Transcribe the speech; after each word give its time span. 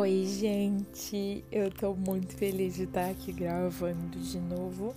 Oi, 0.00 0.24
gente! 0.26 1.44
Eu 1.50 1.72
tô 1.72 1.92
muito 1.92 2.36
feliz 2.36 2.76
de 2.76 2.84
estar 2.84 3.10
aqui 3.10 3.32
gravando 3.32 4.16
de 4.16 4.38
novo. 4.38 4.94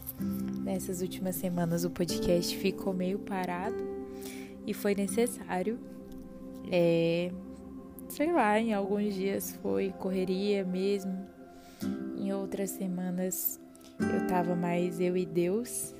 Nessas 0.64 1.02
últimas 1.02 1.36
semanas 1.38 1.84
o 1.84 1.89
podcast 1.89 2.55
ficou 2.55 2.94
meio 2.94 3.18
parado 3.18 3.84
e 4.64 4.76
foi 4.76 4.94
necessário. 4.94 5.79
É, 6.71 7.32
sei 8.10 8.32
lá, 8.32 8.60
em 8.60 8.75
alguns 8.75 9.16
dias 9.16 9.57
foi 9.64 9.92
correria 9.98 10.64
mesmo, 10.64 11.25
em 12.15 12.32
outras 12.32 12.70
semanas 12.70 13.60
eu 14.00 14.28
tava 14.28 14.56
mais 14.56 15.02
eu 15.02 15.18
e 15.18 15.25
Deus 15.25 15.96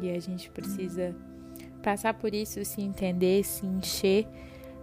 e 0.00 0.08
a 0.08 0.18
gente 0.18 0.50
precisa 0.50 1.14
passar 1.82 2.14
por 2.14 2.34
isso, 2.34 2.64
se 2.64 2.80
entender, 2.80 3.44
se 3.44 3.66
encher 3.66 4.26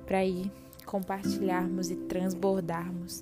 para 0.05 0.23
ir 0.23 0.51
compartilharmos 0.95 1.91
e 1.91 1.95
transbordarmos. 1.97 3.21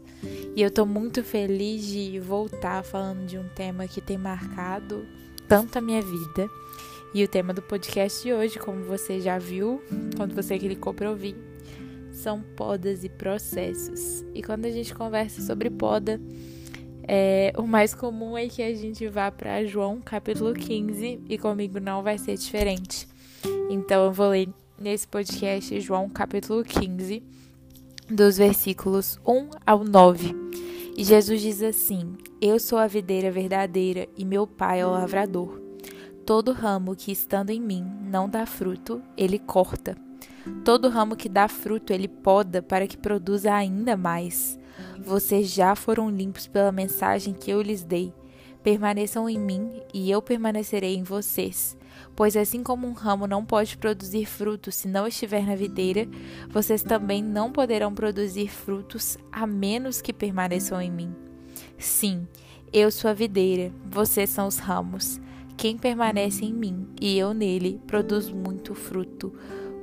E 0.55 0.61
eu 0.61 0.69
tô 0.69 0.85
muito 0.85 1.23
feliz 1.23 1.87
de 1.87 2.19
voltar 2.19 2.83
falando 2.83 3.25
de 3.25 3.35
um 3.35 3.49
tema 3.55 3.87
que 3.87 3.99
tem 3.99 4.15
marcado 4.15 5.07
tanto 5.47 5.79
a 5.79 5.81
minha 5.81 6.01
vida. 6.01 6.47
E 7.15 7.23
o 7.23 7.27
tema 7.27 7.51
do 7.51 7.63
podcast 7.63 8.21
de 8.21 8.31
hoje, 8.31 8.59
como 8.59 8.83
você 8.83 9.19
já 9.19 9.39
viu, 9.39 9.81
quando 10.15 10.35
você 10.35 10.59
clicou 10.59 10.93
para 10.93 11.09
ouvir, 11.09 11.35
são 12.11 12.43
podas 12.55 13.03
e 13.03 13.09
processos. 13.09 14.23
E 14.35 14.43
quando 14.43 14.65
a 14.65 14.71
gente 14.71 14.93
conversa 14.93 15.41
sobre 15.41 15.71
poda, 15.71 16.21
é, 17.07 17.53
o 17.57 17.63
mais 17.63 17.95
comum 17.95 18.37
é 18.37 18.47
que 18.47 18.61
a 18.61 18.73
gente 18.75 19.07
vá 19.07 19.31
para 19.31 19.65
João 19.65 19.99
capítulo 19.99 20.53
15 20.53 21.21
e 21.27 21.37
comigo 21.39 21.79
não 21.79 22.03
vai 22.03 22.19
ser 22.19 22.37
diferente. 22.37 23.07
Então 23.67 24.05
eu 24.05 24.11
vou 24.11 24.29
ler 24.29 24.49
nesse 24.79 25.07
podcast 25.07 25.79
João 25.79 26.07
capítulo 26.07 26.63
15 26.63 27.42
dos 28.13 28.37
versículos 28.37 29.19
1 29.25 29.49
ao 29.65 29.83
9. 29.83 30.35
E 30.95 31.03
Jesus 31.03 31.41
diz 31.41 31.63
assim: 31.63 32.15
Eu 32.39 32.59
sou 32.59 32.77
a 32.77 32.87
videira 32.87 33.31
verdadeira 33.31 34.07
e 34.15 34.23
meu 34.23 34.45
pai 34.45 34.81
é 34.81 34.85
o 34.85 34.91
lavrador. 34.91 35.59
Todo 36.25 36.53
ramo 36.53 36.95
que 36.95 37.11
estando 37.11 37.49
em 37.49 37.59
mim 37.59 37.83
não 38.03 38.29
dá 38.29 38.45
fruto, 38.45 39.01
ele 39.17 39.39
corta. 39.39 39.97
Todo 40.63 40.89
ramo 40.89 41.15
que 41.15 41.27
dá 41.27 41.47
fruto, 41.47 41.91
ele 41.91 42.07
poda 42.07 42.61
para 42.61 42.87
que 42.87 42.97
produza 42.97 43.53
ainda 43.53 43.97
mais. 43.97 44.59
Vocês 44.99 45.51
já 45.51 45.75
foram 45.75 46.09
limpos 46.09 46.47
pela 46.47 46.71
mensagem 46.71 47.33
que 47.33 47.51
eu 47.51 47.61
lhes 47.61 47.83
dei. 47.83 48.13
Permaneçam 48.61 49.29
em 49.29 49.39
mim 49.39 49.81
e 49.93 50.09
eu 50.09 50.21
permanecerei 50.21 50.95
em 50.95 51.03
vocês. 51.03 51.75
Pois 52.15 52.37
assim 52.37 52.61
como 52.61 52.87
um 52.87 52.93
ramo 52.93 53.25
não 53.25 53.43
pode 53.43 53.77
produzir 53.77 54.25
frutos 54.25 54.75
se 54.75 54.87
não 54.87 55.07
estiver 55.07 55.45
na 55.45 55.55
videira, 55.55 56.07
vocês 56.49 56.83
também 56.83 57.23
não 57.23 57.51
poderão 57.51 57.93
produzir 57.93 58.49
frutos 58.49 59.17
a 59.31 59.47
menos 59.47 60.01
que 60.01 60.13
permaneçam 60.13 60.79
em 60.79 60.91
mim. 60.91 61.15
Sim, 61.77 62.27
eu 62.71 62.91
sou 62.91 63.09
a 63.09 63.13
videira, 63.13 63.71
vocês 63.85 64.29
são 64.29 64.47
os 64.47 64.57
ramos. 64.57 65.19
Quem 65.57 65.77
permanece 65.77 66.45
em 66.45 66.53
mim 66.53 66.87
e 66.99 67.17
eu 67.17 67.33
nele 67.33 67.79
produz 67.87 68.29
muito 68.29 68.75
fruto, 68.75 69.33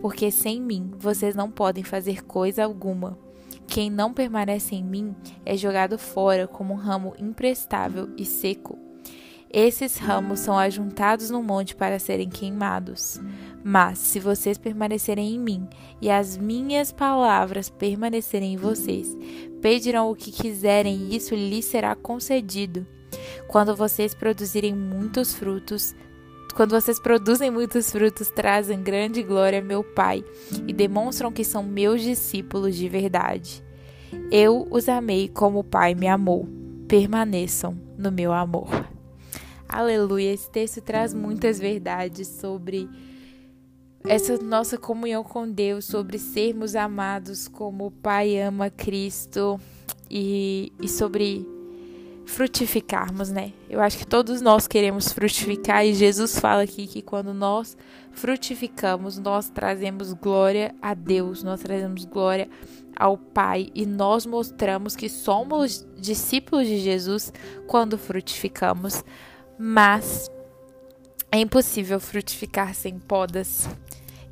porque 0.00 0.30
sem 0.30 0.60
mim 0.60 0.92
vocês 0.98 1.34
não 1.34 1.50
podem 1.50 1.82
fazer 1.82 2.24
coisa 2.24 2.64
alguma. 2.64 3.18
Quem 3.66 3.88
não 3.88 4.12
permanece 4.12 4.74
em 4.74 4.84
mim 4.84 5.14
é 5.44 5.56
jogado 5.56 5.96
fora 5.98 6.48
como 6.48 6.74
um 6.74 6.76
ramo 6.76 7.14
imprestável 7.18 8.08
e 8.16 8.24
seco. 8.24 8.89
Esses 9.52 9.96
ramos 9.96 10.38
são 10.38 10.56
ajuntados 10.56 11.28
no 11.28 11.42
monte 11.42 11.74
para 11.74 11.98
serem 11.98 12.28
queimados. 12.28 13.20
Mas, 13.64 13.98
se 13.98 14.20
vocês 14.20 14.56
permanecerem 14.56 15.34
em 15.34 15.38
mim 15.40 15.68
e 16.00 16.08
as 16.08 16.36
minhas 16.36 16.92
palavras 16.92 17.68
permanecerem 17.68 18.54
em 18.54 18.56
vocês, 18.56 19.16
pedirão 19.60 20.08
o 20.08 20.14
que 20.14 20.30
quiserem 20.30 20.94
e 20.96 21.16
isso 21.16 21.34
lhes 21.34 21.64
será 21.64 21.96
concedido. 21.96 22.86
Quando 23.48 23.75
vocês 23.75 24.14
produzirem 24.14 24.72
muitos 24.72 25.34
frutos, 25.34 25.96
quando 26.54 26.70
vocês 26.70 27.00
produzem 27.00 27.50
muitos 27.50 27.91
frutos, 27.91 28.30
trazem 28.30 28.80
grande 28.80 29.20
glória 29.20 29.58
a 29.58 29.62
meu 29.62 29.82
Pai 29.82 30.25
e 30.66 30.72
demonstram 30.72 31.32
que 31.32 31.44
são 31.44 31.64
meus 31.64 32.02
discípulos 32.02 32.76
de 32.76 32.88
verdade. 32.88 33.64
Eu 34.30 34.69
os 34.70 34.88
amei 34.88 35.28
como 35.28 35.58
o 35.58 35.64
Pai 35.64 35.94
me 35.94 36.06
amou. 36.06 36.48
Permaneçam 36.86 37.76
no 37.96 38.10
meu 38.10 38.32
amor. 38.32 39.00
Aleluia. 39.72 40.32
Esse 40.32 40.50
texto 40.50 40.81
traz 40.81 41.14
muitas 41.14 41.60
verdades 41.60 42.26
sobre 42.26 42.88
essa 44.04 44.36
nossa 44.38 44.76
comunhão 44.76 45.22
com 45.22 45.48
Deus, 45.48 45.84
sobre 45.84 46.19
sermos 46.19 46.75
amados 46.75 47.47
como 47.47 47.86
o 47.86 47.91
Pai 47.91 48.36
ama 48.41 48.69
Cristo 48.69 49.60
e, 50.10 50.72
e 50.82 50.88
sobre 50.88 51.47
frutificarmos, 52.26 53.31
né? 53.31 53.53
Eu 53.69 53.81
acho 53.81 53.97
que 53.97 54.06
todos 54.06 54.41
nós 54.41 54.66
queremos 54.66 55.12
frutificar 55.12 55.87
e 55.87 55.94
Jesus 55.94 56.41
fala 56.41 56.62
aqui 56.62 56.88
que 56.88 57.00
quando 57.00 57.32
nós 57.32 57.76
frutificamos, 58.10 59.19
nós 59.19 59.48
trazemos 59.50 60.12
glória 60.12 60.75
a 60.82 60.94
Deus, 60.94 61.44
nós 61.44 61.60
trazemos 61.60 62.04
glória 62.04 62.48
ao 62.97 63.16
Pai 63.16 63.70
e 63.72 63.87
nós 63.87 64.26
mostramos 64.26 64.97
que 64.97 65.08
somos 65.08 65.87
discípulos 65.97 66.66
de 66.66 66.81
Jesus 66.81 67.32
quando 67.69 67.97
frutificamos 67.97 69.04
mas 69.62 70.31
é 71.31 71.38
impossível 71.38 72.00
frutificar 72.00 72.75
sem 72.75 72.98
podas. 72.98 73.69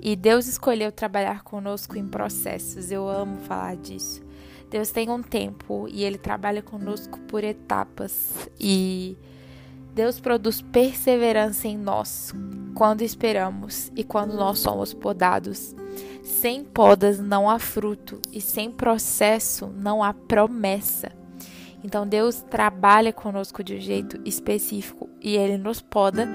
E 0.00 0.16
Deus 0.16 0.46
escolheu 0.46 0.90
trabalhar 0.90 1.42
conosco 1.42 1.98
em 1.98 2.08
processos. 2.08 2.90
Eu 2.90 3.06
amo 3.06 3.36
falar 3.40 3.76
disso. 3.76 4.22
Deus 4.70 4.90
tem 4.90 5.10
um 5.10 5.22
tempo 5.22 5.86
e 5.86 6.02
ele 6.02 6.16
trabalha 6.16 6.62
conosco 6.62 7.18
por 7.28 7.44
etapas. 7.44 8.48
E 8.58 9.18
Deus 9.94 10.18
produz 10.18 10.62
perseverança 10.62 11.68
em 11.68 11.76
nós 11.76 12.32
quando 12.74 13.02
esperamos 13.02 13.92
e 13.94 14.02
quando 14.02 14.32
nós 14.34 14.60
somos 14.60 14.94
podados. 14.94 15.76
Sem 16.22 16.64
podas 16.64 17.18
não 17.18 17.50
há 17.50 17.58
fruto 17.58 18.18
e 18.32 18.40
sem 18.40 18.70
processo 18.70 19.66
não 19.66 20.02
há 20.02 20.14
promessa. 20.14 21.12
Então 21.82 22.06
Deus 22.06 22.42
trabalha 22.42 23.12
conosco 23.12 23.62
de 23.62 23.76
um 23.76 23.80
jeito 23.80 24.20
específico 24.24 25.08
e 25.20 25.36
ele 25.36 25.56
nos 25.56 25.80
poda 25.80 26.28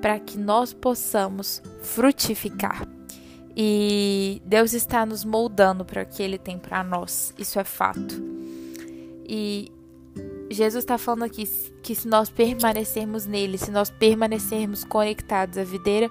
para 0.00 0.18
que 0.18 0.38
nós 0.38 0.72
possamos 0.72 1.62
frutificar. 1.82 2.86
E 3.56 4.40
Deus 4.44 4.72
está 4.72 5.04
nos 5.04 5.24
moldando 5.24 5.84
para 5.84 6.02
o 6.02 6.06
que 6.06 6.22
ele 6.22 6.38
tem 6.38 6.58
para 6.58 6.84
nós. 6.84 7.34
Isso 7.38 7.58
é 7.58 7.64
fato. 7.64 8.22
E 9.26 9.72
Jesus 10.50 10.84
está 10.84 10.98
falando 10.98 11.24
aqui 11.24 11.44
que 11.82 11.94
se 11.94 12.08
nós 12.08 12.28
permanecermos 12.28 13.26
nele, 13.26 13.58
se 13.58 13.70
nós 13.70 13.90
permanecermos 13.90 14.84
conectados 14.84 15.58
à 15.58 15.64
videira, 15.64 16.10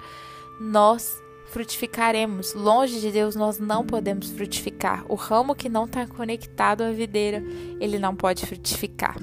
nós 0.60 1.22
frutificaremos. 1.50 2.54
Longe 2.54 3.00
de 3.00 3.12
Deus 3.12 3.36
nós 3.36 3.60
não 3.60 3.86
podemos 3.86 4.30
frutificar. 4.30 5.04
O 5.10 5.16
ramo 5.16 5.56
que 5.56 5.70
não 5.70 5.86
está 5.86 6.08
conectado 6.08 6.82
à 6.82 6.92
videira, 6.92 7.44
ele 7.80 8.00
não 8.00 8.16
pode 8.16 8.46
frutificar. 8.46 9.18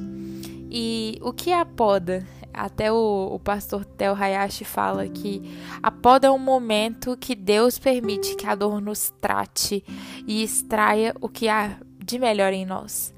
E 0.70 1.18
o 1.22 1.32
que 1.32 1.50
é 1.50 1.58
a 1.58 1.64
poda? 1.64 2.26
Até 2.52 2.90
o, 2.90 3.30
o 3.32 3.38
pastor 3.38 3.84
Tel 3.84 4.14
Hayashi 4.14 4.64
fala 4.64 5.06
que 5.06 5.42
a 5.82 5.90
poda 5.90 6.28
é 6.28 6.30
um 6.30 6.38
momento 6.38 7.16
que 7.16 7.34
Deus 7.34 7.78
permite 7.78 8.34
que 8.34 8.46
a 8.46 8.54
dor 8.54 8.80
nos 8.80 9.12
trate 9.20 9.84
e 10.26 10.42
extraia 10.42 11.14
o 11.20 11.28
que 11.28 11.48
há 11.48 11.76
de 12.02 12.18
melhor 12.18 12.52
em 12.54 12.64
nós. 12.64 13.14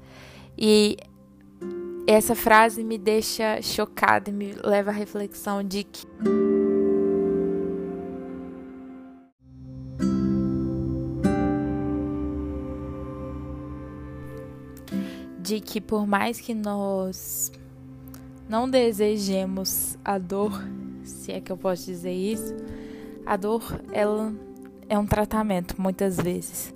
E 0.57 0.97
essa 2.05 2.35
frase 2.35 2.83
me 2.83 2.97
deixa 2.97 3.61
chocada 3.61 4.29
e 4.29 4.33
me 4.33 4.53
leva 4.63 4.89
à 4.91 4.93
reflexão 4.93 5.63
de 5.63 5.85
que 5.85 6.05
de 15.49 15.59
que 15.59 15.81
por 15.81 16.05
mais 16.05 16.39
que 16.39 16.53
nós 16.53 17.51
não 18.47 18.69
desejemos 18.69 19.97
a 20.05 20.19
dor, 20.19 20.51
se 21.03 21.31
é 21.31 21.41
que 21.41 21.51
eu 21.51 21.57
posso 21.57 21.87
dizer 21.87 22.13
isso, 22.13 22.55
a 23.25 23.35
dor 23.35 23.63
ela 23.91 24.31
é 24.87 24.95
um 24.97 25.07
tratamento 25.07 25.81
muitas 25.81 26.17
vezes. 26.17 26.71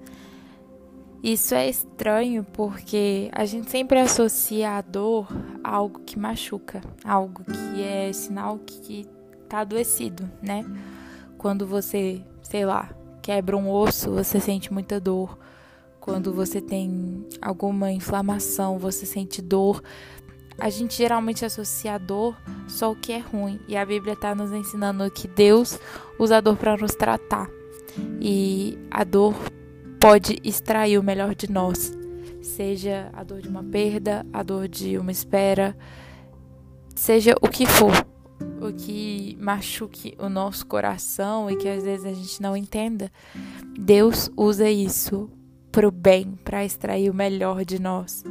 Isso 1.21 1.53
é 1.53 1.69
estranho 1.69 2.43
porque 2.51 3.29
a 3.31 3.45
gente 3.45 3.69
sempre 3.69 3.99
associa 3.99 4.71
a 4.71 4.81
dor 4.81 5.27
a 5.63 5.75
algo 5.75 5.99
que 5.99 6.17
machuca, 6.17 6.81
algo 7.05 7.43
que 7.43 7.83
é 7.83 8.11
sinal 8.11 8.57
que 8.57 9.05
tá 9.47 9.59
adoecido, 9.59 10.27
né? 10.41 10.65
Quando 11.37 11.67
você, 11.67 12.23
sei 12.41 12.65
lá, 12.65 12.89
quebra 13.21 13.55
um 13.55 13.69
osso, 13.69 14.11
você 14.11 14.39
sente 14.39 14.73
muita 14.73 14.99
dor 14.99 15.37
quando 16.03 16.33
você 16.33 16.59
tem 16.59 17.25
alguma 17.41 17.89
inflamação, 17.89 18.77
você 18.77 19.05
sente 19.05 19.41
dor. 19.41 19.81
A 20.57 20.69
gente 20.69 20.97
geralmente 20.97 21.45
associa 21.45 21.93
a 21.93 21.97
dor 21.97 22.35
só 22.67 22.91
o 22.91 22.95
que 22.95 23.13
é 23.13 23.19
ruim. 23.19 23.57
E 23.69 23.77
a 23.77 23.85
Bíblia 23.85 24.11
está 24.11 24.35
nos 24.35 24.51
ensinando 24.51 25.09
que 25.09 25.29
Deus 25.29 25.79
usa 26.19 26.37
a 26.37 26.41
dor 26.41 26.57
para 26.57 26.75
nos 26.75 26.93
tratar. 26.93 27.49
E 28.19 28.77
a 28.91 29.05
dor 29.05 29.33
pode 29.97 30.41
extrair 30.43 30.97
o 30.97 31.03
melhor 31.03 31.33
de 31.33 31.49
nós 31.49 31.93
seja 32.41 33.09
a 33.13 33.23
dor 33.23 33.39
de 33.39 33.47
uma 33.47 33.63
perda, 33.63 34.25
a 34.33 34.43
dor 34.43 34.67
de 34.67 34.97
uma 34.97 35.11
espera, 35.11 35.73
seja 36.93 37.33
o 37.41 37.47
que 37.47 37.65
for, 37.65 38.05
o 38.61 38.73
que 38.73 39.37
machuque 39.39 40.13
o 40.19 40.27
nosso 40.27 40.65
coração 40.67 41.49
e 41.49 41.55
que 41.55 41.69
às 41.69 41.85
vezes 41.85 42.05
a 42.05 42.11
gente 42.11 42.41
não 42.41 42.55
entenda, 42.55 43.09
Deus 43.79 44.29
usa 44.35 44.69
isso 44.69 45.31
para 45.73 45.87
o 45.87 45.91
bem, 45.91 46.37
para 46.45 46.63
extrair 46.63 47.09
o 47.09 47.13
melhor 47.15 47.65
de 47.65 47.81
nós. 47.81 48.23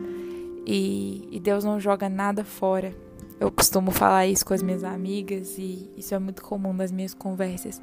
E, 0.65 1.29
e, 1.33 1.41
Deus 1.41 1.65
não 1.65 1.81
joga 1.81 2.09
nada 2.09 2.45
fora. 2.45 2.95
Eu 3.41 3.51
costumo 3.51 3.91
falar 3.91 4.29
isso 4.29 4.47
com 4.47 4.55
as 4.55 4.63
minhas 4.63 4.85
amigas 4.85 5.59
e 5.59 5.91
isso 5.97 6.15
é 6.15 6.19
muito 6.21 6.41
comum 6.41 6.73
nas 6.73 6.93
minhas 6.93 7.13
conversas. 7.13 7.83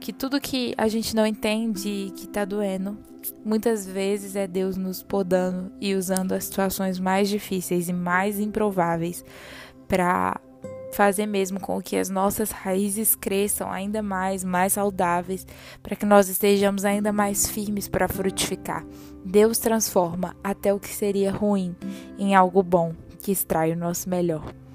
Que 0.00 0.14
tudo 0.14 0.40
que 0.40 0.74
a 0.78 0.88
gente 0.88 1.14
não 1.14 1.26
entende 1.26 1.88
e 1.88 2.10
que 2.10 2.26
tá 2.26 2.46
doendo, 2.46 2.96
muitas 3.44 3.86
vezes 3.86 4.34
é 4.34 4.46
Deus 4.46 4.78
nos 4.78 5.02
podando 5.02 5.70
e 5.78 5.94
usando 5.94 6.32
as 6.32 6.44
situações 6.44 6.98
mais 6.98 7.28
difíceis 7.28 7.90
e 7.90 7.92
mais 7.92 8.40
improváveis 8.40 9.22
para 9.86 10.40
fazer 10.96 11.26
mesmo 11.26 11.60
com 11.60 11.80
que 11.82 11.94
as 11.94 12.08
nossas 12.08 12.50
raízes 12.50 13.14
cresçam 13.14 13.70
ainda 13.70 14.02
mais, 14.02 14.42
mais 14.42 14.72
saudáveis, 14.72 15.46
para 15.82 15.94
que 15.94 16.06
nós 16.06 16.30
estejamos 16.30 16.86
ainda 16.86 17.12
mais 17.12 17.46
firmes 17.46 17.86
para 17.86 18.08
frutificar. 18.08 18.82
Deus 19.22 19.58
transforma 19.58 20.34
até 20.42 20.72
o 20.72 20.80
que 20.80 20.88
seria 20.88 21.30
ruim 21.30 21.76
em 22.18 22.34
algo 22.34 22.62
bom, 22.62 22.94
que 23.22 23.30
extrai 23.30 23.72
o 23.72 23.76
nosso 23.76 24.08
melhor. 24.08 24.65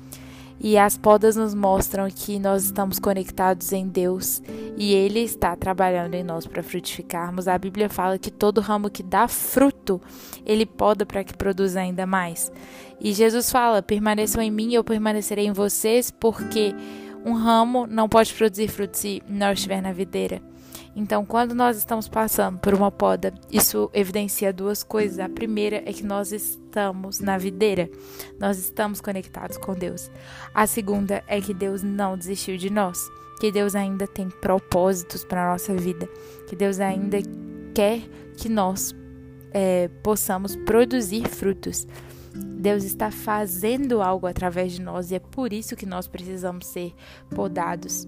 E 0.63 0.77
as 0.77 0.95
podas 0.95 1.35
nos 1.35 1.55
mostram 1.55 2.07
que 2.07 2.37
nós 2.37 2.65
estamos 2.65 2.99
conectados 2.99 3.73
em 3.73 3.87
Deus 3.87 4.43
e 4.77 4.93
Ele 4.93 5.21
está 5.21 5.55
trabalhando 5.55 6.13
em 6.13 6.23
nós 6.23 6.45
para 6.45 6.61
frutificarmos. 6.61 7.47
A 7.47 7.57
Bíblia 7.57 7.89
fala 7.89 8.19
que 8.19 8.29
todo 8.29 8.61
ramo 8.61 8.87
que 8.87 9.01
dá 9.01 9.27
fruto, 9.27 9.99
Ele 10.45 10.67
poda 10.67 11.03
para 11.03 11.23
que 11.23 11.35
produza 11.35 11.79
ainda 11.79 12.05
mais. 12.05 12.51
E 12.99 13.11
Jesus 13.11 13.51
fala: 13.51 13.81
permaneçam 13.81 14.39
em 14.39 14.51
mim 14.51 14.69
e 14.69 14.75
eu 14.75 14.83
permanecerei 14.83 15.47
em 15.47 15.51
vocês, 15.51 16.11
porque 16.11 16.75
um 17.25 17.33
ramo 17.33 17.87
não 17.87 18.07
pode 18.07 18.31
produzir 18.31 18.67
fruto 18.67 18.97
se 18.99 19.23
não 19.27 19.51
estiver 19.51 19.81
na 19.81 19.91
videira. 19.91 20.43
Então, 20.95 21.25
quando 21.25 21.55
nós 21.55 21.77
estamos 21.77 22.07
passando 22.09 22.59
por 22.59 22.73
uma 22.73 22.91
poda, 22.91 23.33
isso 23.49 23.89
evidencia 23.93 24.51
duas 24.51 24.83
coisas. 24.83 25.19
A 25.19 25.29
primeira 25.29 25.77
é 25.85 25.93
que 25.93 26.03
nós 26.03 26.31
estamos 26.33 27.19
na 27.19 27.37
videira, 27.37 27.89
nós 28.39 28.59
estamos 28.59 28.99
conectados 28.99 29.57
com 29.57 29.73
Deus. 29.73 30.11
A 30.53 30.67
segunda 30.67 31.23
é 31.27 31.39
que 31.39 31.53
Deus 31.53 31.81
não 31.81 32.17
desistiu 32.17 32.57
de 32.57 32.69
nós, 32.69 32.99
que 33.39 33.51
Deus 33.51 33.73
ainda 33.73 34.05
tem 34.05 34.29
propósitos 34.29 35.23
para 35.23 35.47
a 35.47 35.51
nossa 35.53 35.73
vida, 35.73 36.09
que 36.47 36.55
Deus 36.55 36.79
ainda 36.79 37.19
quer 37.73 38.01
que 38.37 38.49
nós 38.49 38.93
é, 39.53 39.87
possamos 40.03 40.57
produzir 40.57 41.27
frutos. 41.27 41.87
Deus 42.33 42.83
está 42.83 43.11
fazendo 43.11 44.01
algo 44.01 44.27
através 44.27 44.73
de 44.73 44.81
nós 44.81 45.11
e 45.11 45.15
é 45.15 45.19
por 45.19 45.51
isso 45.51 45.75
que 45.75 45.85
nós 45.85 46.07
precisamos 46.07 46.67
ser 46.67 46.93
podados. 47.29 48.07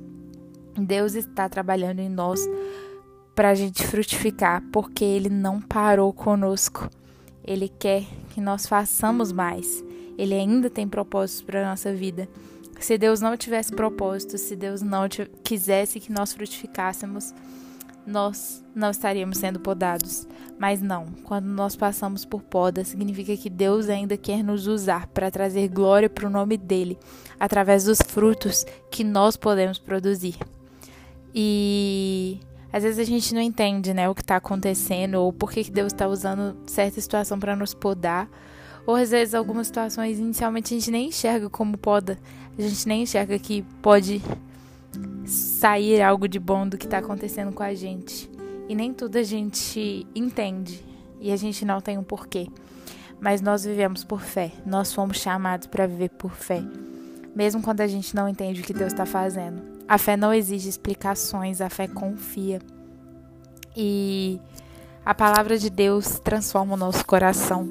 Deus 0.76 1.16
está 1.16 1.48
trabalhando 1.48 2.00
em 2.00 2.10
nós 2.10 2.40
para 3.36 3.50
a 3.50 3.56
gente 3.56 3.86
frutificar, 3.86 4.64
porque 4.72 5.04
Ele 5.04 5.30
não 5.30 5.60
parou 5.62 6.14
conosco. 6.14 6.90
Ele 7.44 7.68
quer 7.68 8.04
que 8.30 8.40
nós 8.40 8.66
façamos 8.66 9.32
mais. 9.32 9.84
Ele 10.18 10.34
ainda 10.34 10.70
tem 10.70 10.88
propósitos 10.88 11.42
para 11.42 11.66
a 11.66 11.70
nossa 11.70 11.94
vida. 11.94 12.28
Se 12.80 12.98
Deus 12.98 13.22
não 13.22 13.36
tivesse 13.38 13.72
propósito, 13.72 14.38
se 14.38 14.56
Deus 14.56 14.82
não 14.82 15.04
quisesse 15.44 16.00
que 16.00 16.12
nós 16.12 16.34
frutificássemos, 16.34 17.34
nós 18.06 18.64
não 18.76 18.92
estaríamos 18.92 19.38
sendo 19.38 19.60
podados. 19.60 20.28
Mas 20.60 20.82
não, 20.82 21.06
quando 21.24 21.46
nós 21.46 21.76
passamos 21.76 22.26
por 22.26 22.42
poda, 22.42 22.84
significa 22.84 23.36
que 23.36 23.50
Deus 23.50 23.90
ainda 23.90 24.18
quer 24.18 24.44
nos 24.44 24.68
usar 24.68 25.08
para 25.08 25.32
trazer 25.32 25.68
glória 25.70 26.10
para 26.10 26.28
o 26.28 26.30
nome 26.30 26.58
dele, 26.58 26.98
através 27.40 27.86
dos 27.86 28.00
frutos 28.02 28.66
que 28.92 29.04
nós 29.04 29.36
podemos 29.36 29.80
produzir. 29.80 30.36
E 31.34 32.40
às 32.72 32.84
vezes 32.84 33.00
a 33.00 33.04
gente 33.04 33.34
não 33.34 33.42
entende, 33.42 33.94
né, 33.94 34.10
o 34.10 34.16
que 34.16 34.22
está 34.22 34.36
acontecendo 34.36 35.16
ou 35.16 35.32
por 35.32 35.52
que, 35.52 35.64
que 35.64 35.72
Deus 35.72 35.94
está 35.94 36.08
usando 36.08 36.58
certa 36.66 37.00
situação 37.00 37.40
para 37.40 37.56
nos 37.56 37.74
podar. 37.74 38.28
Ou 38.86 38.96
às 38.96 39.12
vezes 39.12 39.34
algumas 39.34 39.68
situações 39.68 40.20
inicialmente 40.20 40.74
a 40.74 40.78
gente 40.78 40.92
nem 40.92 41.08
enxerga 41.08 41.50
como 41.50 41.78
poda. 41.78 42.18
A 42.58 42.62
gente 42.62 42.88
nem 42.88 43.04
enxerga 43.04 43.38
que 43.40 43.62
pode 43.82 44.22
sair 45.26 46.02
algo 46.02 46.28
de 46.28 46.40
bom 46.40 46.68
do 46.68 46.78
que 46.78 46.86
está 46.86 46.98
acontecendo 46.98 47.54
com 47.54 47.64
a 47.64 47.74
gente. 47.74 48.30
E 48.68 48.76
nem 48.76 48.94
tudo 48.94 49.18
a 49.18 49.24
gente 49.24 50.06
entende 50.16 50.84
e 51.20 51.32
a 51.32 51.38
gente 51.38 51.64
não 51.64 51.80
tem 51.80 51.98
um 51.98 52.04
porquê. 52.04 52.48
Mas 53.20 53.40
nós 53.40 53.64
vivemos 53.64 54.04
por 54.04 54.20
fé. 54.20 54.52
Nós 54.66 54.94
fomos 54.94 55.18
chamados 55.18 55.68
para 55.68 55.88
viver 55.88 56.10
por 56.10 56.32
fé, 56.32 56.62
mesmo 57.36 57.62
quando 57.62 57.82
a 57.82 57.88
gente 57.88 58.16
não 58.16 58.28
entende 58.28 58.62
o 58.62 58.64
que 58.64 58.74
Deus 58.74 58.92
está 58.92 59.06
fazendo. 59.06 59.73
A 59.88 59.98
fé 59.98 60.16
não 60.16 60.34
exige 60.34 60.70
explicações, 60.70 61.62
a 61.62 61.70
fé 61.70 61.88
confia. 61.88 62.60
E 63.76 64.40
a 65.06 65.14
palavra 65.14 65.58
de 65.58 65.70
Deus 65.70 66.20
transforma 66.20 66.74
o 66.74 66.78
nosso 66.78 67.06
coração. 67.06 67.68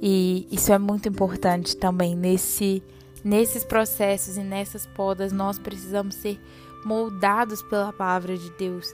E 0.00 0.46
isso 0.50 0.72
é 0.72 0.78
muito 0.78 1.08
importante 1.08 1.76
também 1.76 2.16
nesse 2.16 2.82
nesses 3.24 3.62
processos 3.62 4.36
e 4.36 4.42
nessas 4.42 4.84
podas 4.84 5.32
nós 5.32 5.56
precisamos 5.56 6.16
ser 6.16 6.40
moldados 6.84 7.62
pela 7.62 7.92
palavra 7.92 8.36
de 8.36 8.50
Deus. 8.58 8.92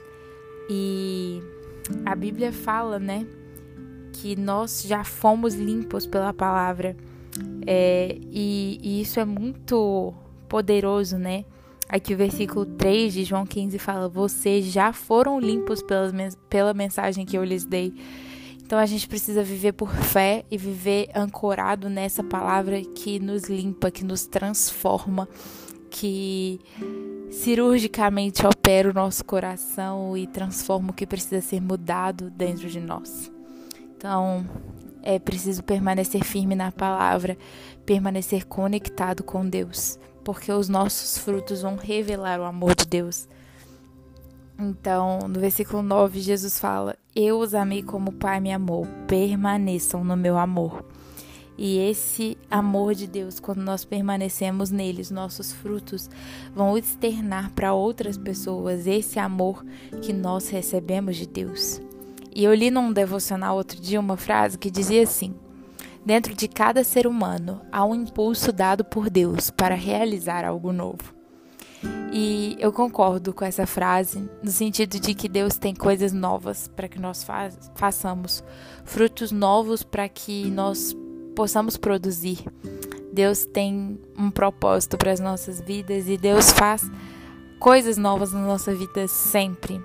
E 0.69 1.41
a 2.05 2.15
Bíblia 2.15 2.53
fala, 2.53 2.99
né, 2.99 3.25
que 4.13 4.35
nós 4.35 4.83
já 4.83 5.03
fomos 5.03 5.55
limpos 5.55 6.05
pela 6.05 6.33
palavra. 6.33 6.95
É, 7.65 8.17
e, 8.31 8.79
e 8.81 9.01
isso 9.01 9.19
é 9.19 9.25
muito 9.25 10.13
poderoso, 10.47 11.17
né? 11.17 11.45
Aqui 11.89 12.13
o 12.13 12.17
versículo 12.17 12.67
3 12.67 13.11
de 13.11 13.23
João 13.23 13.47
15 13.47 13.79
fala: 13.79 14.07
Vocês 14.07 14.65
já 14.65 14.93
foram 14.93 15.39
limpos 15.39 15.81
pelas, 15.81 16.13
pela 16.47 16.71
mensagem 16.71 17.25
que 17.25 17.35
eu 17.35 17.43
lhes 17.43 17.65
dei. 17.65 17.91
Então 18.63 18.77
a 18.77 18.85
gente 18.85 19.07
precisa 19.07 19.41
viver 19.41 19.73
por 19.73 19.91
fé 19.91 20.45
e 20.51 20.55
viver 20.55 21.09
ancorado 21.15 21.89
nessa 21.89 22.23
palavra 22.23 22.79
que 22.79 23.19
nos 23.19 23.45
limpa, 23.45 23.89
que 23.89 24.03
nos 24.03 24.27
transforma, 24.27 25.27
que 25.89 26.59
cirurgicamente 27.31 28.45
opera 28.45 28.91
o 28.91 28.93
nosso 28.93 29.25
coração 29.25 30.15
e 30.15 30.27
transforma 30.27 30.91
o 30.91 30.93
que 30.93 31.07
precisa 31.07 31.41
ser 31.41 31.59
mudado 31.59 32.29
dentro 32.29 32.69
de 32.69 32.79
nós. 32.79 33.31
Então, 33.97 34.47
é 35.01 35.17
preciso 35.17 35.63
permanecer 35.63 36.23
firme 36.23 36.53
na 36.53 36.71
palavra, 36.71 37.35
permanecer 37.83 38.45
conectado 38.45 39.23
com 39.23 39.43
Deus 39.43 39.97
porque 40.31 40.51
os 40.51 40.69
nossos 40.69 41.17
frutos 41.17 41.63
vão 41.63 41.75
revelar 41.75 42.39
o 42.39 42.43
amor 42.43 42.75
de 42.75 42.85
Deus. 42.85 43.27
Então, 44.59 45.17
no 45.27 45.39
versículo 45.39 45.81
9, 45.81 46.19
Jesus 46.19 46.59
fala: 46.59 46.95
Eu 47.15 47.39
os 47.39 47.55
amei 47.55 47.81
como 47.81 48.11
o 48.11 48.13
Pai 48.13 48.39
me 48.39 48.53
amou, 48.53 48.85
permaneçam 49.07 50.03
no 50.03 50.15
meu 50.15 50.37
amor. 50.37 50.85
E 51.57 51.79
esse 51.79 52.37
amor 52.47 52.93
de 52.93 53.07
Deus, 53.07 53.39
quando 53.39 53.63
nós 53.63 53.83
permanecemos 53.83 54.69
neles, 54.69 55.09
nossos 55.09 55.51
frutos 55.51 56.07
vão 56.53 56.77
externar 56.77 57.49
para 57.53 57.73
outras 57.73 58.15
pessoas 58.15 58.85
esse 58.85 59.17
amor 59.17 59.65
que 59.99 60.13
nós 60.13 60.47
recebemos 60.49 61.17
de 61.17 61.25
Deus. 61.25 61.81
E 62.35 62.43
eu 62.43 62.53
li 62.53 62.69
num 62.69 62.93
devocional 62.93 63.57
outro 63.57 63.81
dia 63.81 63.99
uma 63.99 64.15
frase 64.15 64.59
que 64.59 64.69
dizia 64.69 65.01
assim: 65.01 65.33
Dentro 66.05 66.33
de 66.33 66.47
cada 66.47 66.83
ser 66.83 67.05
humano 67.05 67.61
há 67.71 67.85
um 67.85 67.93
impulso 67.93 68.51
dado 68.51 68.83
por 68.83 69.09
Deus 69.09 69.49
para 69.49 69.75
realizar 69.75 70.45
algo 70.45 70.71
novo. 70.71 71.19
E 72.11 72.57
eu 72.59 72.73
concordo 72.73 73.33
com 73.33 73.45
essa 73.45 73.67
frase, 73.67 74.27
no 74.43 74.49
sentido 74.49 74.99
de 74.99 75.13
que 75.13 75.29
Deus 75.29 75.57
tem 75.57 75.75
coisas 75.75 76.11
novas 76.11 76.67
para 76.67 76.87
que 76.87 76.99
nós 76.99 77.23
fa 77.23 77.49
façamos, 77.75 78.43
frutos 78.83 79.31
novos 79.31 79.83
para 79.83 80.09
que 80.09 80.49
nós 80.49 80.95
possamos 81.35 81.77
produzir. 81.77 82.43
Deus 83.13 83.45
tem 83.45 83.99
um 84.17 84.31
propósito 84.31 84.97
para 84.97 85.11
as 85.11 85.19
nossas 85.19 85.61
vidas 85.61 86.07
e 86.07 86.17
Deus 86.17 86.51
faz 86.51 86.89
coisas 87.59 87.97
novas 87.97 88.33
na 88.33 88.41
nossa 88.41 88.73
vida 88.73 89.07
sempre. 89.07 89.81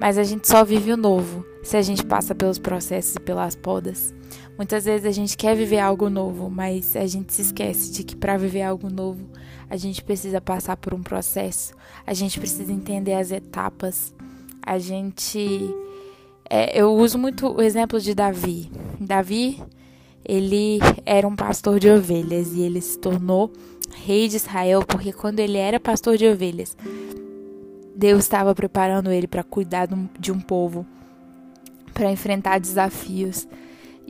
Mas 0.00 0.18
a 0.18 0.24
gente 0.24 0.48
só 0.48 0.64
vive 0.64 0.92
o 0.92 0.96
novo 0.96 1.44
se 1.62 1.76
a 1.76 1.82
gente 1.82 2.04
passa 2.04 2.34
pelos 2.34 2.58
processos 2.58 3.16
e 3.16 3.20
pelas 3.20 3.54
podas. 3.54 4.14
Muitas 4.60 4.84
vezes 4.84 5.06
a 5.06 5.10
gente 5.10 5.38
quer 5.38 5.56
viver 5.56 5.78
algo 5.78 6.10
novo, 6.10 6.50
mas 6.50 6.94
a 6.94 7.06
gente 7.06 7.32
se 7.32 7.40
esquece 7.40 7.90
de 7.92 8.04
que 8.04 8.14
para 8.14 8.36
viver 8.36 8.60
algo 8.60 8.90
novo, 8.90 9.26
a 9.70 9.74
gente 9.74 10.04
precisa 10.04 10.38
passar 10.38 10.76
por 10.76 10.92
um 10.92 11.02
processo, 11.02 11.72
a 12.06 12.12
gente 12.12 12.38
precisa 12.38 12.70
entender 12.70 13.14
as 13.14 13.30
etapas. 13.30 14.14
A 14.60 14.78
gente. 14.78 15.74
É, 16.44 16.78
eu 16.78 16.94
uso 16.94 17.16
muito 17.16 17.48
o 17.48 17.62
exemplo 17.62 17.98
de 17.98 18.14
Davi. 18.14 18.70
Davi, 19.00 19.62
ele 20.22 20.78
era 21.06 21.26
um 21.26 21.34
pastor 21.34 21.80
de 21.80 21.88
ovelhas 21.88 22.52
e 22.52 22.60
ele 22.60 22.82
se 22.82 22.98
tornou 22.98 23.50
rei 23.94 24.28
de 24.28 24.36
Israel 24.36 24.84
porque 24.86 25.10
quando 25.10 25.40
ele 25.40 25.56
era 25.56 25.80
pastor 25.80 26.18
de 26.18 26.28
ovelhas, 26.28 26.76
Deus 27.96 28.24
estava 28.24 28.54
preparando 28.54 29.10
ele 29.10 29.26
para 29.26 29.42
cuidar 29.42 29.88
de 30.18 30.30
um 30.30 30.38
povo, 30.38 30.84
para 31.94 32.12
enfrentar 32.12 32.60
desafios. 32.60 33.48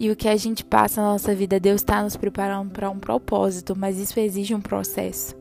E 0.01 0.11
o 0.11 0.17
que 0.17 0.29
a 0.29 0.37
gente 0.37 0.65
passa 0.65 1.03
na 1.03 1.09
nossa 1.13 1.35
vida, 1.35 1.61
Deus 1.61 1.83
está 1.83 2.03
nos 2.03 2.17
preparando 2.17 2.71
para 2.71 2.89
um 2.89 2.99
propósito, 2.99 3.77
mas 3.77 3.99
isso 3.99 4.19
exige 4.19 4.55
um 4.55 4.61
processo. 4.61 5.37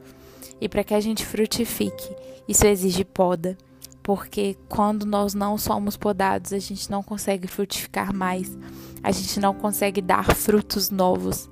E 0.60 0.68
para 0.68 0.84
que 0.84 0.94
a 0.94 1.00
gente 1.00 1.25
frutifique, 1.25 2.13
isso 2.46 2.68
exige 2.68 3.06
poda. 3.06 3.58
Porque 4.04 4.58
quando 4.68 5.06
nós 5.06 5.34
não 5.34 5.58
somos 5.58 5.96
podados, 5.96 6.51
a 6.51 6.60
gente 6.60 6.92
não 6.92 7.01
consegue 7.01 7.48
frutificar 7.48 8.13
mais, 8.13 8.58
a 9.01 9.13
gente 9.13 9.39
não 9.39 9.54
consegue 9.54 10.01
dar 10.01 10.25
frutos 10.36 10.89
novos. 10.89 11.50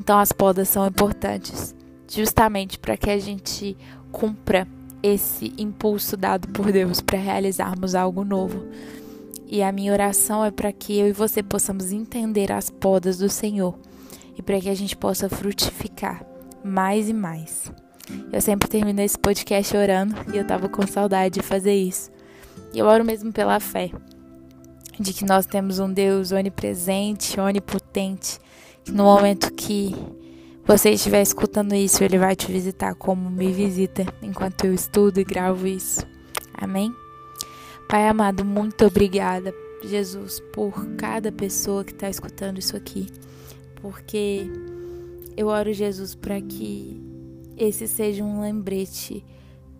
Então 0.00 0.18
as 0.18 0.32
podas 0.32 0.68
são 0.68 0.84
importantes, 0.84 1.72
justamente 2.08 2.80
para 2.80 2.96
que 2.96 3.10
a 3.10 3.18
gente 3.18 3.76
cumpra 4.10 4.66
esse 5.00 5.54
impulso 5.56 6.16
dado 6.16 6.48
por 6.48 6.72
Deus 6.72 7.00
para 7.00 7.16
realizarmos 7.16 7.94
algo 7.94 8.24
novo. 8.24 8.66
E 9.52 9.64
a 9.64 9.72
minha 9.72 9.92
oração 9.92 10.44
é 10.44 10.52
para 10.52 10.72
que 10.72 10.96
eu 10.96 11.08
e 11.08 11.12
você 11.12 11.42
possamos 11.42 11.90
entender 11.90 12.52
as 12.52 12.70
podas 12.70 13.18
do 13.18 13.28
Senhor 13.28 13.76
e 14.38 14.40
para 14.40 14.60
que 14.60 14.68
a 14.68 14.74
gente 14.76 14.96
possa 14.96 15.28
frutificar 15.28 16.24
mais 16.62 17.08
e 17.08 17.12
mais. 17.12 17.72
Eu 18.32 18.40
sempre 18.40 18.68
termino 18.68 19.00
esse 19.00 19.18
podcast 19.18 19.76
orando 19.76 20.14
e 20.32 20.36
eu 20.36 20.46
tava 20.46 20.68
com 20.68 20.86
saudade 20.86 21.40
de 21.40 21.42
fazer 21.42 21.74
isso. 21.74 22.12
E 22.72 22.78
eu 22.78 22.86
oro 22.86 23.04
mesmo 23.04 23.32
pela 23.32 23.58
fé 23.58 23.90
de 25.00 25.12
que 25.12 25.24
nós 25.24 25.46
temos 25.46 25.80
um 25.80 25.92
Deus 25.92 26.30
onipresente, 26.30 27.40
onipotente, 27.40 28.38
que 28.84 28.92
no 28.92 29.02
momento 29.02 29.52
que 29.54 29.96
você 30.64 30.90
estiver 30.90 31.22
escutando 31.22 31.74
isso, 31.74 32.04
ele 32.04 32.18
vai 32.18 32.36
te 32.36 32.46
visitar 32.52 32.94
como 32.94 33.28
me 33.28 33.50
visita 33.52 34.06
enquanto 34.22 34.64
eu 34.64 34.72
estudo 34.72 35.18
e 35.18 35.24
gravo 35.24 35.66
isso. 35.66 36.06
Amém? 36.54 36.94
Pai 37.90 38.06
amado, 38.06 38.44
muito 38.44 38.86
obrigada, 38.86 39.52
Jesus, 39.82 40.38
por 40.52 40.94
cada 40.94 41.32
pessoa 41.32 41.82
que 41.82 41.90
está 41.90 42.08
escutando 42.08 42.60
isso 42.60 42.76
aqui. 42.76 43.08
Porque 43.82 44.48
eu 45.36 45.48
oro, 45.48 45.72
Jesus, 45.72 46.14
para 46.14 46.40
que 46.40 47.02
esse 47.56 47.88
seja 47.88 48.22
um 48.22 48.42
lembrete 48.42 49.24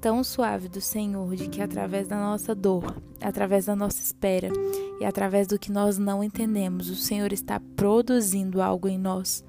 tão 0.00 0.24
suave 0.24 0.68
do 0.68 0.80
Senhor 0.80 1.36
de 1.36 1.46
que 1.46 1.62
através 1.62 2.08
da 2.08 2.16
nossa 2.16 2.52
dor, 2.52 3.00
através 3.20 3.66
da 3.66 3.76
nossa 3.76 4.02
espera 4.02 4.48
e 5.00 5.04
através 5.04 5.46
do 5.46 5.56
que 5.56 5.70
nós 5.70 5.96
não 5.96 6.24
entendemos, 6.24 6.90
o 6.90 6.96
Senhor 6.96 7.32
está 7.32 7.60
produzindo 7.76 8.60
algo 8.60 8.88
em 8.88 8.98
nós. 8.98 9.44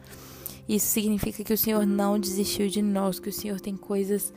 Isso 0.70 0.86
significa 0.86 1.44
que 1.44 1.54
o 1.54 1.58
Senhor 1.58 1.84
não 1.88 2.20
desistiu 2.20 2.68
de 2.68 2.84
nós, 2.84 3.20
que 3.20 3.30
o 3.30 3.34
Senhor 3.34 3.60
tem 3.60 3.76
coisas 3.76 4.32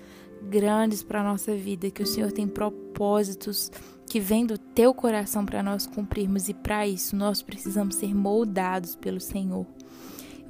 grandes 0.45 1.03
para 1.03 1.21
a 1.21 1.25
nossa 1.25 1.55
vida, 1.55 1.91
que 1.91 2.03
o 2.03 2.07
Senhor 2.07 2.31
tem 2.31 2.47
propósitos 2.47 3.71
que 4.07 4.21
vêm 4.21 4.47
do 4.47 4.59
teu 4.59 4.95
coração 4.95 5.45
para 5.45 5.63
nós 5.63 5.87
cumprirmos 5.87 6.49
e 6.49 6.55
para 6.55 6.87
isso 6.87 7.17
nós 7.17 7.43
precisamos 7.43 7.97
ser 7.97 8.15
moldados 8.15 8.95
pelo 8.95 9.21
Senhor. 9.21 9.67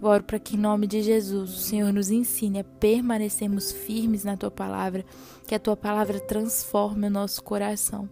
Eu 0.03 0.09
oro 0.09 0.25
para 0.25 0.39
que, 0.39 0.57
em 0.57 0.59
nome 0.59 0.87
de 0.87 1.01
Jesus, 1.01 1.55
o 1.55 1.61
Senhor 1.61 1.93
nos 1.93 2.11
ensine 2.11 2.59
a 2.59 2.65
permanecermos 2.65 3.73
firmes 3.73 4.25
na 4.25 4.37
tua 4.37 4.51
palavra, 4.51 5.05
que 5.47 5.55
a 5.55 5.59
tua 5.59 5.77
palavra 5.77 6.21
transforme 6.21 7.07
o 7.07 7.11
nosso 7.11 7.43
coração. 7.43 8.09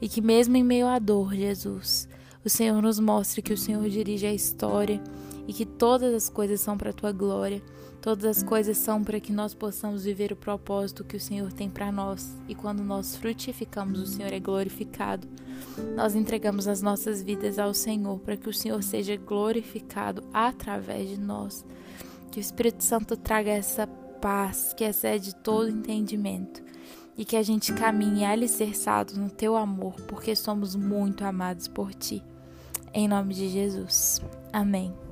E 0.00 0.08
que, 0.08 0.20
mesmo 0.20 0.56
em 0.56 0.62
meio 0.62 0.86
à 0.86 0.98
dor, 0.98 1.34
Jesus, 1.34 2.08
o 2.44 2.48
Senhor 2.48 2.80
nos 2.80 3.00
mostre 3.00 3.42
que 3.42 3.52
o 3.52 3.58
Senhor 3.58 3.88
dirige 3.88 4.26
a 4.26 4.32
história 4.32 5.02
e 5.48 5.52
que 5.52 5.66
todas 5.66 6.14
as 6.14 6.28
coisas 6.28 6.60
são 6.60 6.78
para 6.78 6.90
a 6.90 6.92
tua 6.92 7.10
glória, 7.10 7.62
todas 8.00 8.24
as 8.24 8.42
coisas 8.42 8.76
são 8.76 9.02
para 9.02 9.20
que 9.20 9.32
nós 9.32 9.54
possamos 9.54 10.04
viver 10.04 10.32
o 10.32 10.36
propósito 10.36 11.04
que 11.04 11.16
o 11.16 11.20
Senhor 11.20 11.52
tem 11.52 11.68
para 11.68 11.92
nós. 11.92 12.36
E 12.48 12.54
quando 12.54 12.82
nós 12.82 13.16
frutificamos, 13.16 14.00
o 14.00 14.06
Senhor 14.06 14.32
é 14.32 14.40
glorificado. 14.40 15.26
Nós 15.94 16.14
entregamos 16.14 16.66
as 16.68 16.82
nossas 16.82 17.22
vidas 17.22 17.58
ao 17.58 17.74
Senhor 17.74 18.18
para 18.20 18.36
que 18.36 18.48
o 18.48 18.54
Senhor 18.54 18.82
seja 18.82 19.16
glorificado 19.16 20.22
através 20.32 21.08
de 21.08 21.18
nós. 21.18 21.64
Que 22.30 22.38
o 22.38 22.40
Espírito 22.40 22.84
Santo 22.84 23.16
traga 23.16 23.50
essa 23.50 23.86
paz 23.86 24.74
que 24.76 24.84
excede 24.84 25.34
todo 25.34 25.70
entendimento 25.70 26.62
e 27.16 27.24
que 27.24 27.36
a 27.36 27.42
gente 27.42 27.72
caminhe 27.72 28.24
alicerçado 28.24 29.18
no 29.18 29.28
teu 29.28 29.56
amor, 29.56 29.94
porque 30.06 30.36
somos 30.36 30.76
muito 30.76 31.24
amados 31.24 31.66
por 31.66 31.92
ti. 31.92 32.22
Em 32.94 33.08
nome 33.08 33.34
de 33.34 33.48
Jesus. 33.48 34.22
Amém. 34.52 35.07